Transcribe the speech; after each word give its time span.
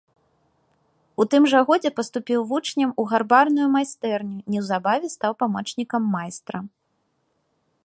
У 1.23 1.27
тым 1.33 1.43
жа 1.51 1.59
годзе 1.69 1.91
паступіў 1.99 2.45
вучнем 2.53 2.89
у 3.03 3.05
гарбарную 3.13 3.67
майстэрню, 3.75 4.37
неўзабаве 4.55 5.07
стаў 5.17 5.31
памочнікам 5.43 6.03
майстра. 6.17 6.57